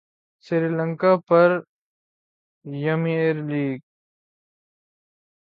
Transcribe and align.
Sri 0.45 0.69
Lanka 0.77 1.11
Premier League 1.27 1.69